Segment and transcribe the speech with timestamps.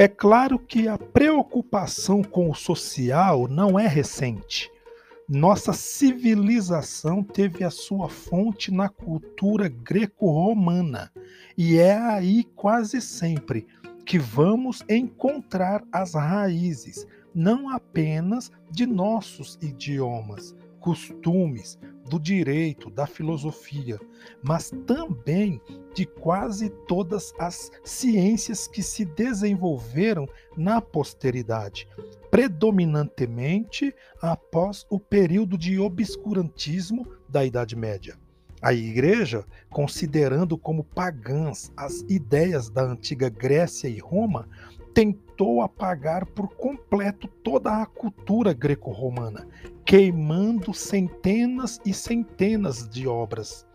[0.00, 4.70] É claro que a preocupação com o social não é recente.
[5.28, 11.10] Nossa civilização teve a sua fonte na cultura greco-romana
[11.56, 13.66] e é aí quase sempre
[14.06, 17.04] que vamos encontrar as raízes,
[17.34, 21.76] não apenas de nossos idiomas, costumes,
[22.08, 24.00] do direito, da filosofia,
[24.42, 25.60] mas também
[25.94, 31.86] de quase todas as ciências que se desenvolveram na posteridade,
[32.30, 38.16] predominantemente após o período de obscurantismo da Idade Média.
[38.60, 44.48] A Igreja, considerando como pagãs as ideias da antiga Grécia e Roma,
[44.92, 49.46] tentou apagar por completo toda a cultura greco-romana,
[49.88, 53.66] queimando centenas e centenas de obras.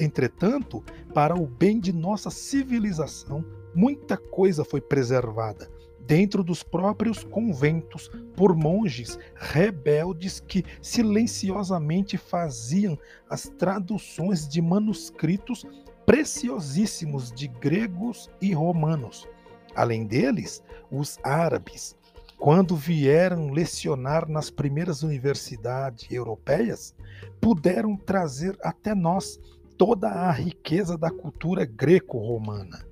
[0.00, 0.82] Entretanto,
[1.14, 8.56] para o bem de nossa civilização, muita coisa foi preservada dentro dos próprios conventos por
[8.56, 15.64] monges rebeldes que silenciosamente faziam as traduções de manuscritos
[16.04, 19.28] preciosíssimos de gregos e romanos
[19.74, 21.96] Além deles, os árabes,
[22.40, 26.94] quando vieram lecionar nas primeiras universidades europeias,
[27.38, 29.38] puderam trazer até nós
[29.76, 32.82] toda a riqueza da cultura greco-romana.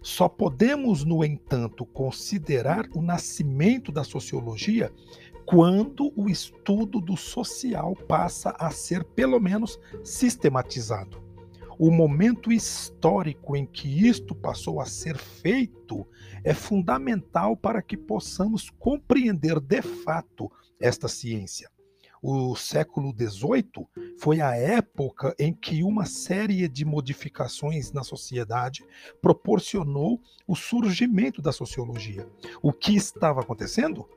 [0.00, 4.90] Só podemos, no entanto, considerar o nascimento da sociologia
[5.44, 11.25] quando o estudo do social passa a ser, pelo menos, sistematizado
[11.78, 16.06] o momento histórico em que isto passou a ser feito
[16.42, 21.70] é fundamental para que possamos compreender de fato esta ciência.
[22.22, 23.86] O século XVIII
[24.18, 28.84] foi a época em que uma série de modificações na sociedade
[29.20, 32.26] proporcionou o surgimento da sociologia.
[32.62, 34.08] O que estava acontecendo?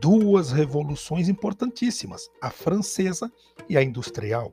[0.00, 3.30] Duas revoluções importantíssimas, a francesa
[3.68, 4.52] e a industrial.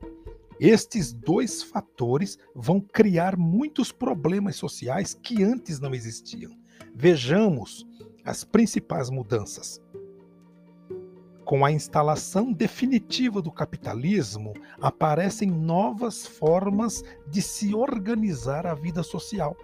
[0.60, 6.50] Estes dois fatores vão criar muitos problemas sociais que antes não existiam.
[6.94, 7.86] Vejamos
[8.24, 9.80] as principais mudanças.
[11.44, 19.56] Com a instalação definitiva do capitalismo, aparecem novas formas de se organizar a vida social.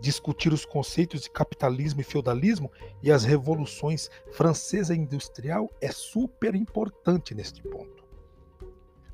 [0.00, 2.70] Discutir os conceitos de capitalismo e feudalismo
[3.02, 8.04] e as revoluções francesa e industrial é super importante neste ponto.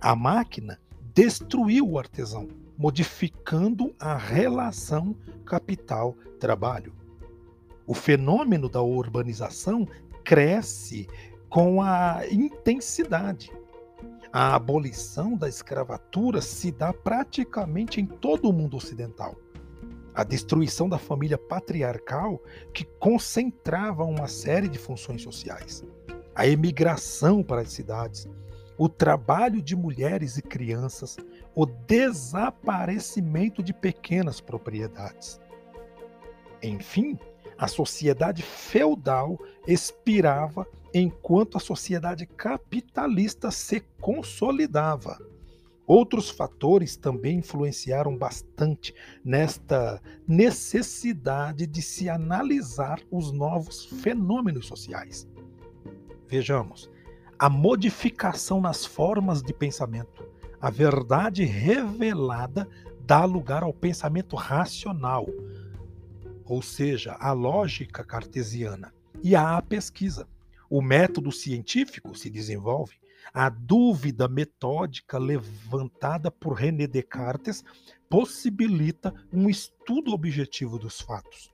[0.00, 0.78] A máquina
[1.22, 2.48] destruiu o artesão,
[2.78, 5.14] modificando a relação
[5.44, 6.94] capital-trabalho.
[7.86, 9.86] O fenômeno da urbanização
[10.25, 11.06] cresce
[11.50, 13.53] com a intensidade.
[14.32, 19.37] A abolição da escravatura se dá praticamente em todo o mundo ocidental.
[20.14, 22.42] A destruição da família patriarcal,
[22.72, 25.84] que concentrava uma série de funções sociais.
[26.34, 28.26] A emigração para as cidades,
[28.80, 31.18] o trabalho de mulheres e crianças,
[31.54, 35.38] o desaparecimento de pequenas propriedades.
[36.62, 37.19] Enfim,
[37.58, 45.19] a sociedade feudal expirava enquanto a sociedade capitalista se consolidava.
[45.86, 55.28] Outros fatores também influenciaram bastante nesta necessidade de se analisar os novos fenômenos sociais.
[56.26, 56.88] Vejamos,
[57.40, 60.28] a modificação nas formas de pensamento.
[60.60, 62.68] A verdade revelada
[63.06, 65.26] dá lugar ao pensamento racional,
[66.44, 68.92] ou seja, à lógica cartesiana,
[69.22, 70.28] e à pesquisa.
[70.68, 73.00] O método científico se desenvolve.
[73.32, 77.64] A dúvida metódica levantada por René Descartes
[78.06, 81.50] possibilita um estudo objetivo dos fatos.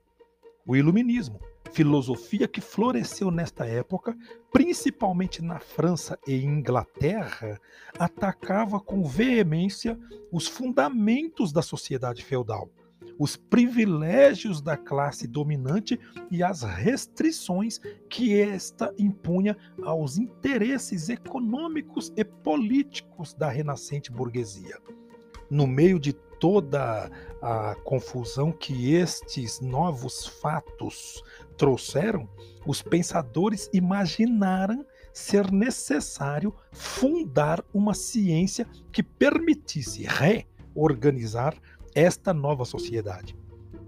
[0.67, 1.39] O iluminismo
[1.73, 4.17] filosofia que floresceu nesta época,
[4.53, 7.61] principalmente na França e Inglaterra,
[7.99, 9.99] atacava com veemência
[10.33, 12.71] os fundamentos da sociedade feudal,
[13.19, 15.99] os privilégios da classe dominante
[16.31, 24.79] e as restrições que esta impunha aos interesses econômicos e políticos da renascente burguesia.
[25.51, 27.11] No meio de toda
[27.43, 31.23] a confusão que estes novos fatos
[31.57, 32.29] trouxeram,
[32.67, 41.55] os pensadores imaginaram ser necessário fundar uma ciência que permitisse reorganizar
[41.95, 43.37] esta nova sociedade.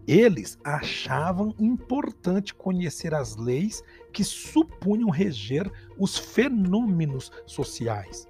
[0.06, 8.26] Eles achavam importante conhecer as leis que supunham reger os fenômenos sociais.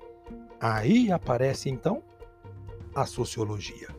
[0.61, 2.03] Aí aparece então
[2.93, 3.98] a sociologia.